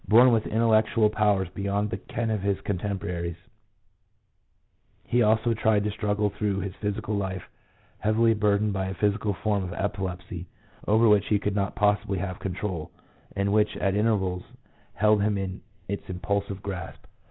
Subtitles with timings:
[0.07, 3.35] Born with intellectual powers beyond the ken of his contemporaries,
[5.05, 7.43] he also tried to struggle through his physical life
[7.99, 10.47] heavily burdened by a psychic form of epilepsy
[10.87, 12.89] over which he could not possibly have control,
[13.35, 14.41] and which at intervals
[14.95, 17.05] held him in its impulsive grasp.